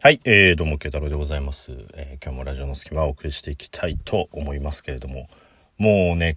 [0.00, 1.72] はい、えー、どうも、慶太郎でございます。
[1.94, 5.28] えー今日もラジオの隙間をお送りしていきたいと思いますけれども、
[5.76, 6.36] もうね、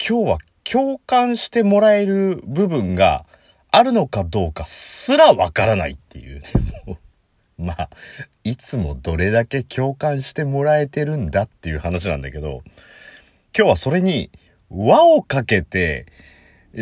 [0.00, 3.26] 今日は共感してもらえる部分が
[3.70, 6.46] あるのかどうかすらわからないっていうね、
[6.86, 6.98] も
[7.58, 7.90] う、まあ、
[8.42, 12.62] いつもどれだけ共感してもらえてるんだっていう話なんだけど、
[13.54, 14.30] 今日はそれに
[14.70, 16.06] 輪をかけて、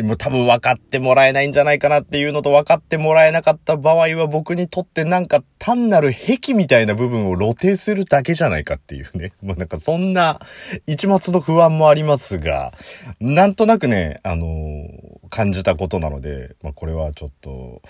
[0.01, 9.33] もう多分分かってもらえないんじゃないかなっていうのと分かってもらえなかった場合は僕にとってなんか単なる癖みたいな部分を露呈するだけじゃないかっていうね。
[9.43, 10.39] もうなんかそんな
[10.87, 12.73] 一末の不安もありますが、
[13.19, 17.81] なんとなくね、あのー感じたことなので、まあこれはちょっと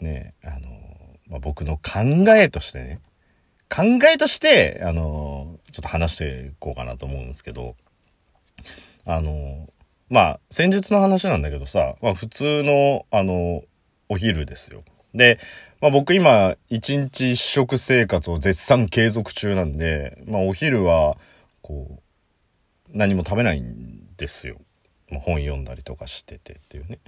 [0.00, 0.60] ね、あのー
[1.28, 2.00] まあ、僕の考
[2.36, 3.00] えとしてね、
[3.74, 7.76] 考えとして、あのーちょっと話していこうかなと思うんですけど、
[9.04, 9.81] あのー
[10.12, 13.62] まあ、先日の話なんだけどさ、まあ普通の、あの、
[14.10, 14.84] お昼ですよ。
[15.14, 15.38] で、
[15.80, 21.16] まあ僕今、一日一食生活を絶賛継続中なんで、まあお昼は、
[21.62, 24.58] こう、何も食べないんですよ。
[25.08, 26.98] まあ、本読んだりとかしててっていうね。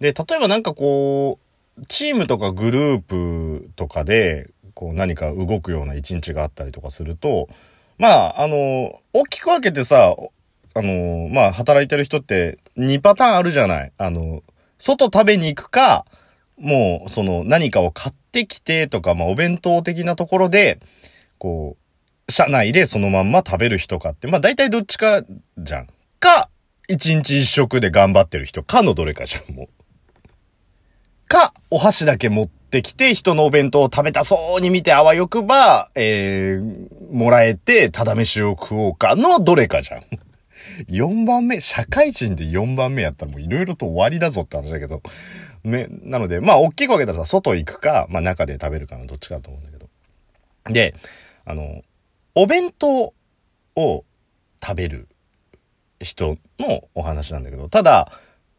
[0.00, 1.38] で、例えばなんかこ
[1.78, 7.50] う、チームとかグループとかで、こう何か動くような一日があったりとかすると、
[7.98, 10.16] まあ、あの、大きく分けてさ、
[10.78, 13.92] あの、まあ、働いてる人って2パターンあるじゃない。
[13.98, 14.44] あの、
[14.78, 16.06] 外食べに行くか、
[16.56, 20.78] もう、その何かを買ってきてとか、まあ、お弁当的なところで、
[21.38, 21.76] こ
[22.28, 25.24] う、社内でそのまんま食べる人かって、まあ、大体どっちか
[25.58, 25.88] じゃん。
[26.20, 26.48] か、
[26.86, 29.68] 一日一食で頑張ってる人かのどれかじゃん、もう。
[31.26, 40.02] か、お箸だけ持ってきて、人のお弁当を食べたそうに見てあわよくば、えー、もらえて、ただ飯を食おうかのどれかじゃん。
[40.88, 45.02] 4番目、社会人で4番目やったらもういろいろと終わりだぞって話だけど。
[45.64, 49.88] ね、なので、まあ、大きく分けたらさ、外行くか、まあ、中で食べるかのどっちかだと思うんだけど。
[50.72, 50.94] で、
[51.44, 51.82] あの、
[52.34, 53.12] お弁当
[53.74, 54.04] を
[54.62, 55.08] 食べる
[56.00, 58.12] 人のお話なんだけど、ただ、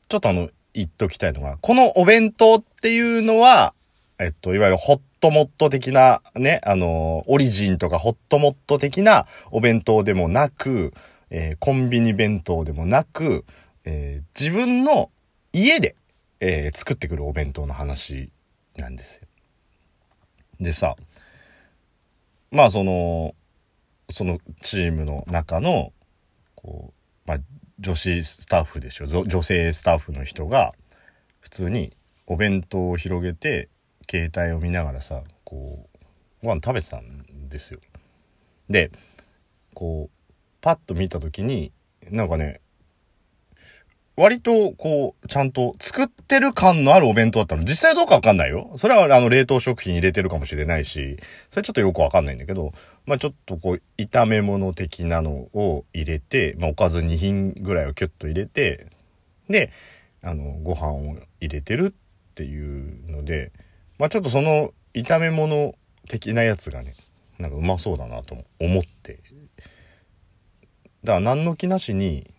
[0.08, 3.74] ちょっとあの、言っときたいのが、このお弁当っていうのは、
[4.20, 10.94] えっと、いわゆるホットモット的なね、あの、オリジンとかホットモット的なお弁当でもなく、
[11.30, 13.46] えーコンビニ弁当でもなく、
[13.86, 15.12] えー自分の
[15.54, 15.96] 家で、
[16.40, 18.32] えー作ってくるお弁当の話
[18.78, 19.28] なんですよ。
[20.60, 20.96] でさ、
[22.52, 23.36] まあその、
[24.10, 25.94] そのチームの中の、
[26.56, 26.94] こ
[27.26, 27.38] う、まあ
[27.80, 30.74] 女子スタッフでしょ、女性スタッフの人が、
[31.40, 31.96] 普通に
[32.28, 33.70] お弁当を広げて、
[34.10, 35.88] 携帯を見ながらさ、こ
[36.42, 37.80] う、ご飯食べてたんですよ。
[38.70, 38.92] で、
[39.74, 40.19] こう、
[40.62, 41.72] パッと見た時に、
[42.10, 42.62] なんかね、
[44.20, 47.64] 割と、こう、ちゃんと作ってる感のあるお弁当だったの。
[47.64, 48.74] 実際どうかわかんないよ。
[48.76, 51.18] それは、あの、冷凍食品入れてるかもしれないし、
[51.52, 52.74] それちょっとよくわかんないんだけど、
[53.06, 58.88] まあちょっとこう、炒め物的なのを入れて、まあおかず2品ぐらいをキュッと入れて、
[59.50, 59.72] で、
[60.22, 63.54] あの、ご飯を入れてるっていうので、
[64.00, 65.76] まあちょっとその炒め物
[66.10, 66.94] 的なやつがね、
[67.38, 69.20] なんかうまそうだなと思って。
[71.04, 72.34] だから何の気なしに、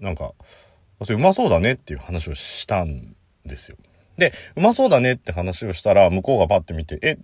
[0.00, 0.32] なんか、
[1.04, 3.14] それうまそうだねっていう話をしたん
[3.44, 3.76] ですよ。
[4.18, 7.18] で、うまそうだねって話をしたら、向こうがパッて見て、え、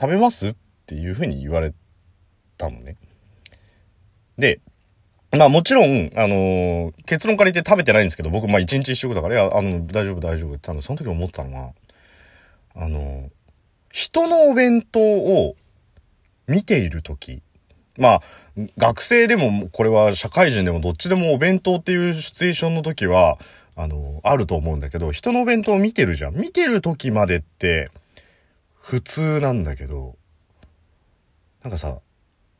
[0.00, 0.48] 食べます？
[0.48, 0.56] っ
[0.86, 1.72] ていうふうに言われ
[2.58, 2.96] たのね。
[4.38, 4.60] で、
[5.36, 11.72] まあもちろん、あのー結論から言って食べてないんですけど、僕、まあ一日一食だから、いや、あの、大丈夫大丈夫って、あの、その時思ったのは、
[12.74, 13.28] あのー
[13.90, 15.56] 人のお弁当を
[16.46, 17.42] 見ている時
[17.98, 18.22] まあ、
[18.78, 23.38] 学生でも、これは社会人でもどっちでもお弁当っていうシチュエーションの時は、
[23.74, 26.34] あの、あると思うんだけど、人のお弁当を見てるじゃん。
[26.34, 27.90] 見てる時までって、
[28.80, 30.16] 普通なんだけど、
[31.62, 31.98] なんかさ、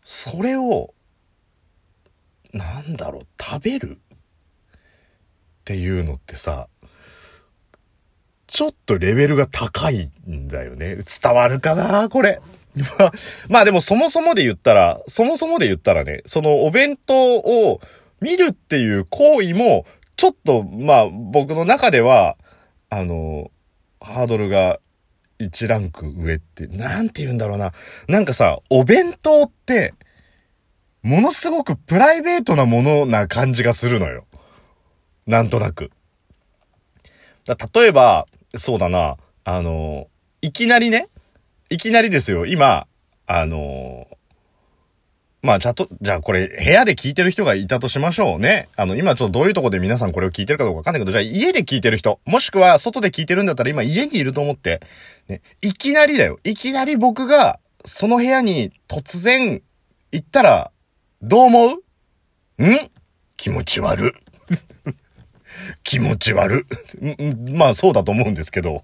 [0.05, 0.93] それを、
[2.53, 3.99] なんだろう、食べる？
[3.99, 4.79] っ
[5.65, 6.69] ていうのってさ、
[8.47, 10.97] ちょっとレベルが高いんだよね。
[10.97, 12.41] 伝わるかなこれ。
[13.49, 17.81] まあ、でもそもそもで言ったら、そもそもで言ったらね、そのお弁当を
[18.21, 19.87] 見るっていう行為も、
[20.17, 22.37] ちょっと、まあ僕の中では、
[22.91, 23.51] あの、
[24.01, 24.79] ハードルが
[25.39, 27.73] 1ランク上って、なんて言うんだろうな。
[28.09, 29.95] なんかさ、お弁当って、
[31.03, 34.27] ものすごくプライベートなものな感じがするのよ。
[35.27, 35.91] なんとなく。
[37.47, 40.09] だ例えば、そうだな、あの、
[40.43, 41.09] いきなりね、
[41.69, 42.87] いきなりですよ、今、
[43.27, 44.07] あの、
[45.43, 48.69] まあ、ちゃんと、じゃあこれ、部屋で聞いてる人がいたとしましょうね。
[48.77, 54.81] あの、今ちょっとどういうとこで皆さんこれを聞いてるかどうかわかんないけど、じゃあ家で聞いてる人、もしくは外で聞いてるんだったら今家にいると思って、
[55.29, 56.39] ね、いきなりだよ。
[56.45, 59.63] いきなり僕が、その部屋に突然
[60.11, 60.73] 行ったら、
[61.23, 61.67] どう思
[62.59, 62.65] う？
[62.65, 62.91] ん？
[63.37, 64.15] 気持ち悪。
[65.85, 66.67] 気持ち悪。
[67.53, 68.83] まあそうだと思うんですけど。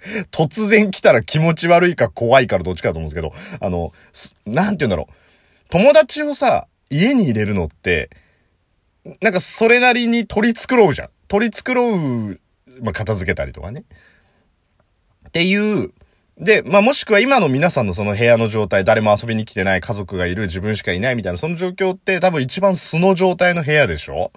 [0.30, 3.92] 突然来たら気持ち悪いか怖いからどっちかだと思うんですけど、あの、
[4.46, 5.14] なんて言うんだろう。
[5.68, 8.10] 友達をさ、家に入れるのって、
[9.20, 11.08] なんかそれなりに取り繕うじゃん。
[11.28, 11.74] 取り繕
[12.30, 12.40] う、
[12.82, 13.84] まあ、片付けたりとかね。
[15.28, 15.92] っていう、
[16.38, 24.32] で、まあ、もしくは今の皆さんのその部屋の状態、誰も遊びに来てない家族がいる、自分しかいないみたいな、その状況って多分一番素の状態の部屋でしょ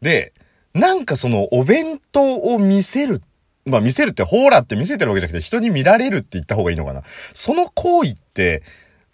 [0.00, 0.32] で、
[0.74, 3.20] なんかそのお弁当を見せるっ、
[3.64, 7.02] まあ見せるってほーらって見せてるわけじゃなくて人に見られるって言った方がいいのかな。
[7.32, 8.62] その行為って、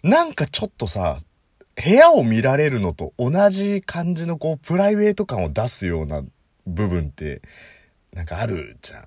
[0.03, 1.17] なんかちょっとさ、
[1.75, 6.23] 部屋を見られるのと同じ感じのこうプライベート感を出すような
[6.67, 7.41] 部分って
[8.13, 9.05] なんかあるじゃん。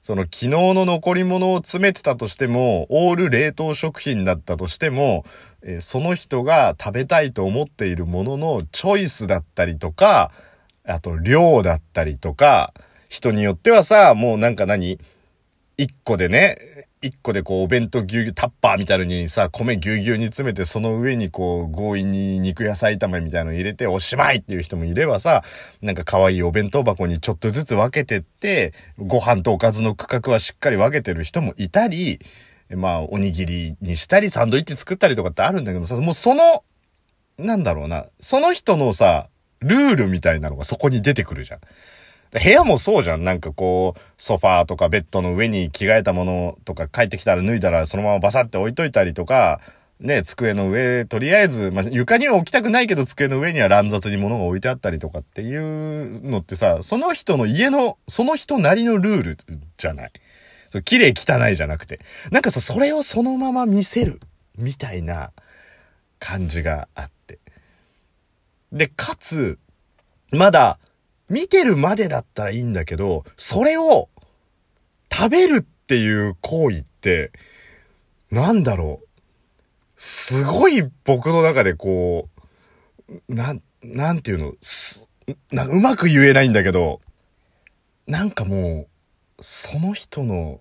[0.00, 5.24] その昨日の残り物を詰めてたとしても、オール冷凍食品だったとしても、
[5.62, 10.32] えー、その人が食べたいと思っているもののチョイスだったりとか、
[10.84, 12.74] あと量だったりとか、
[13.12, 14.98] 人によってはさ、もうなんか何
[15.76, 25.42] 一個でね、一個でこうお弁当ぎゅうぎゅうタッパーみたいのにさ、米ぎゅうぎゅうに詰めてその上にこう強引に肉野菜炒めみたいの入れておしまいっていう人もいればさ、
[25.82, 32.18] なんか可愛いお弁当箱にちょっとずつ分けてって、ご飯とおかずの区画はしっかり分けてる人もいたり、
[32.70, 36.64] まあおにぎりにしたりサンドイッチ作ったりとかってあるんだけどさ、もうその、
[37.36, 39.28] なんだろうな、その人のさ、
[39.60, 41.60] ルールみたいなのがそこに出てくるじゃん。
[42.32, 43.24] 部屋もそうじゃん。
[43.24, 49.60] なんかこう、ソファーとかベッドの上に着替えたものとか帰ってきたら脱いだらそのままバサって置いといたりとか、
[50.00, 59.38] ね、机の上、とりあえず、まあ、床には置きたくないけど机の上には乱雑に物が置いてあったりとかっていうのってさ、その人の家の、その人なりのルール
[59.76, 60.12] じゃない。
[60.70, 62.00] そ綺麗汚いじゃなくて。
[62.30, 64.20] なんかさ、それをそのまま見せる、
[64.56, 65.32] みたいな
[66.18, 67.38] 感じがあって。
[68.72, 69.58] で、かつ、
[70.30, 70.78] まだ、
[71.32, 74.10] 見てるまでだったらいいんだけど、それを
[75.10, 77.32] 食べるっていう行為って、
[78.30, 79.08] なんだろう。
[79.96, 82.28] すごい僕の中でこ
[83.08, 85.08] う、な、なんていうの、す
[85.50, 87.00] なうまく言えないんだけど、
[88.06, 88.86] なんかも
[89.38, 90.60] う、その人の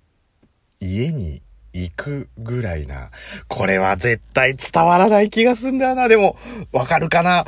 [0.79, 1.41] 家に
[1.73, 3.09] 行くぐらいな、
[3.49, 6.07] これは絶対伝わらない気がすんだよな。
[6.07, 6.37] でも、
[6.71, 7.43] わかるかな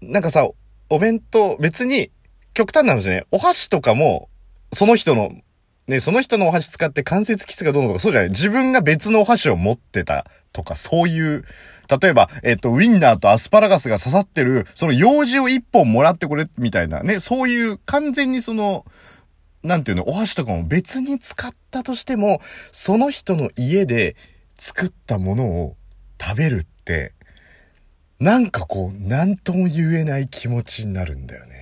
[0.00, 0.48] なんかさ、
[0.88, 2.10] お弁当、別に
[2.54, 4.28] 極端な話ね、お箸とかも、
[4.72, 5.32] その人の、
[5.88, 8.30] ね、その人のお箸使って関節キスがどうのとか、そうじゃない。
[8.30, 11.44] 自分が別のお箸を持ってたとか、そういう、
[12.00, 18.86] 例えば、えっと、ウィンナーとアスパラガスが刺さってる、その用事を一本もらってくれ、みたいなね、そういう完全にその、
[19.64, 22.40] なんていうの、お箸とかも別に使ったとしても、
[22.70, 24.14] その人の家で
[24.56, 25.76] 作ったものを
[26.20, 27.12] 食べるって、
[28.20, 31.53] なんかこう、なんとも言えない気持ちになるんだよね。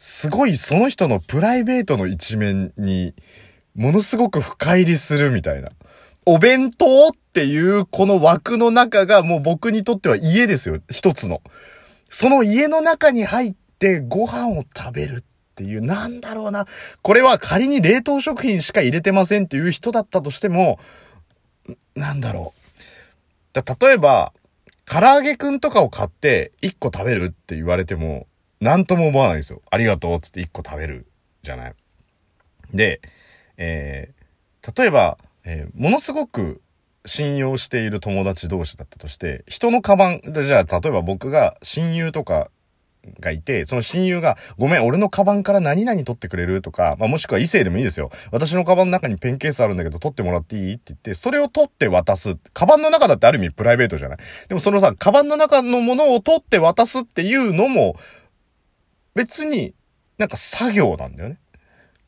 [0.00, 3.14] すごいその人のプライベートの一面に、
[3.76, 5.68] ものすごく深入りするみたいな。
[6.24, 10.80] お弁当っていうこの枠の中がもう僕にとっては家ですよ。
[10.90, 11.42] 一つの。
[12.08, 15.24] その家の中に入ってご飯を食べるっ
[15.54, 16.66] ていう、なんだろうな。
[17.02, 20.78] これは仮に冷凍食品しか入れてませんっていう人だったとしても、
[21.94, 23.62] なんだろう。
[23.62, 24.32] だ例えば、
[24.86, 28.26] 唐揚げくんとかを買って1個食べるって言われても、
[28.60, 29.62] なんとも思わないんですよ。
[29.70, 31.06] ありがとうっつって1個食べる
[31.42, 31.74] じゃない。
[32.72, 33.00] で、
[33.56, 36.60] えー、例えば、えー、ものすごく
[37.06, 42.50] 信用している友達同士だったとして、人のカバン、じゃあ例えば僕が親友とか
[43.18, 48.10] がいて、その親友が、ごめん、俺のカバンから何々取ってくれるとか、まあ、もしくは異性でもいいですよ。
[48.30, 52.36] 私のカバンの中にペンケースあるんだけど取ってもらっていいって言って、それを取って渡す。
[52.52, 54.18] カバンの中だってある意味プライベートじゃない。
[54.48, 57.96] でもそのさ、カバンの中のものを取って渡すっていうのも、
[59.14, 59.74] 別に
[60.18, 61.38] なんか作業なんだよね。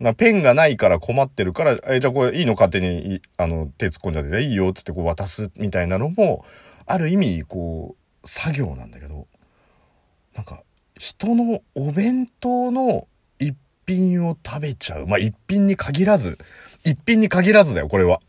[0.02, 6.44] なペンがないから困ってるから、え、じゃあこれいいの勝手に、あの、手突っ込んじゃっていいよって言ってこう渡すみたいなのも、
[6.86, 7.94] ある意味、こ
[8.24, 9.28] う、作業なんだけど、
[10.34, 10.62] なんか、
[10.98, 13.06] 人のお弁当の
[13.38, 13.56] 一
[13.86, 15.06] 品を食べちゃう。
[15.06, 16.36] まあ、一品に限らず、
[16.84, 18.20] 一品に限らずだよ、これは。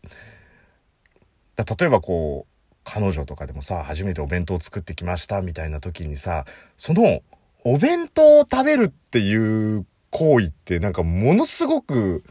[1.56, 6.44] だ例えばこう、彼女とかでもさ、初めてお弁当作ってきましたみたいな時にさ、
[6.76, 7.22] その
[7.64, 12.22] お弁当を食べるっていう行為ってなんかものすごく、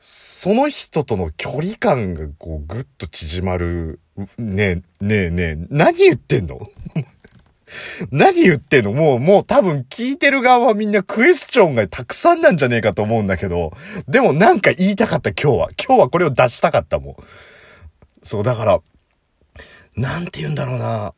[0.00, 4.00] その人との距離感がこうぐっと縮まる。
[4.38, 6.68] ねえ、ねえねえ、何言ってんの？
[8.10, 8.92] 何言ってんの？
[8.92, 13.72] もう、もう多分聞いてる側はみんなクエスチョンがたくさんなんじゃねえかと思うんだけど、
[14.08, 15.68] でもなんか言いたかった今日は。
[15.86, 17.16] 今日はこれを出したかったもん。
[18.22, 18.80] そう、だから、
[19.96, 21.12] なんて言うんだろうな。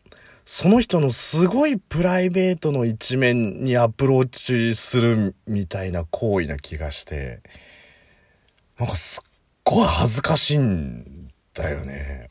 [0.53, 7.39] その人のすごいプライベートの一面にアプローチするみたいな行為な気がして、
[8.77, 9.31] なんかすっ
[9.63, 12.31] ごい恥ずかしいんだよね。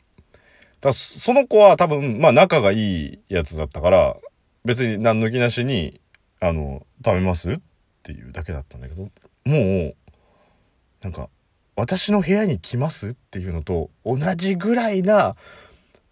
[0.82, 4.16] だその子は多分、まあ仲がいいやつだったから、
[4.66, 5.98] 別に何の気なしに、
[6.40, 7.60] あの、食べますっ
[8.02, 9.10] ていうだけだったんだけど、も
[9.46, 9.96] う、
[11.00, 11.30] なんか、
[11.74, 15.36] 私の部屋に来ますっていうのと同じぐらいな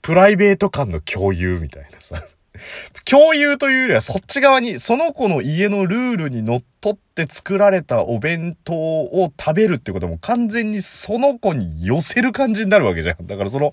[0.03, 2.23] プライベート感の共有みたいなさ。
[3.05, 13.27] 共有というよりはそっち側に、その子の家のルールにのっとって作られたお弁当を食べるってことも完全にその子に寄せる感じになるわけじゃん。
[13.27, 13.73] だからその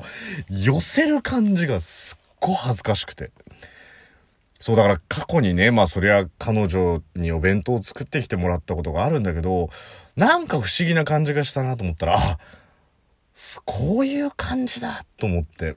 [0.49, 3.31] 寄せる感じがすっごい恥ずかしくて。
[4.59, 9.69] そうだから過去にね、まあそりゃ彼女にお弁当を作ってきてもらったことがあるんだけど、
[10.15, 12.39] なんか不思議な感じがしたなと思ったら、あ、
[13.65, 15.75] こういう感じだと思って。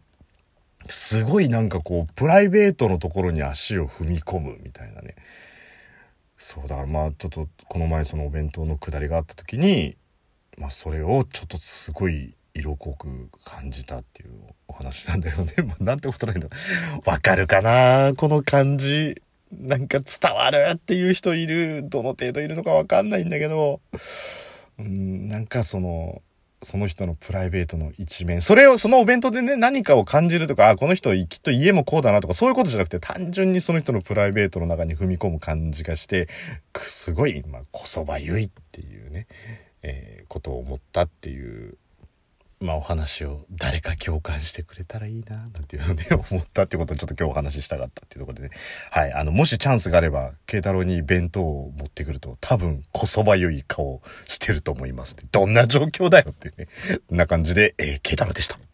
[0.88, 5.16] すごいなんかこう、プライベートのところに足を踏み込むみたいなね。
[6.38, 9.96] そうだからまあちょっとこの前そのお弁当のくだりがあった時に、
[10.56, 14.30] まあそれをちょっとすごい色濃く感じたっていう
[14.68, 15.52] お話なんだよね。
[15.66, 16.48] まあなんてことないんだ。
[17.04, 19.20] わかるかなこの感じ。
[19.50, 21.88] なんか伝わるっていう人いる。
[21.88, 23.80] どの程度いるのかわかんないんだけど、
[24.78, 26.22] うん、なんかその、
[26.62, 28.40] その人のプライベートの一面。
[28.40, 36.28] それを、そのお弁当でね、何かを感じるとか、あ、この人きっと家もこうだなとか、そういうことじゃなくて、単純にその人のプライベートの中に踏み込む感じがして、
[36.76, 39.26] すごい、まあ、こそばゆいっていうね、
[39.82, 41.76] えーことを思ったっていう、
[42.60, 48.50] まあ、お話を誰か共感してくれたらいいな、なんていうのでね、思ったってことをちょっと今日お話ししたかったっていうところでね。
[48.90, 49.12] はい。
[49.12, 55.22] あの、もしチャンスがあれば、慶太郎に弁当を持ってくると、多分、こそばゆい顔してると思いますね。
[55.30, 56.66] どんな状況だよっていうね。
[57.08, 58.58] こんな感じで、えー、慶太郎でした。